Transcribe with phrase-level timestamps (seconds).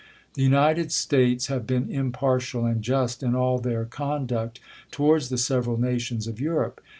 [0.33, 5.77] The United States have been impartial and just in all their conduct towards the several
[5.79, 6.81] nations of Europe.